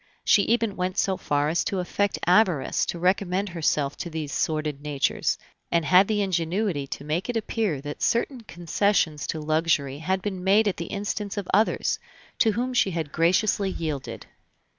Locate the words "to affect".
1.65-2.17